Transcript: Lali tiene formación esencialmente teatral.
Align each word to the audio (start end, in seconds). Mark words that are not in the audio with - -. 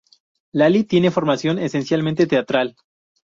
Lali 0.51 0.83
tiene 0.83 1.11
formación 1.11 1.59
esencialmente 1.59 2.25
teatral. 2.25 2.75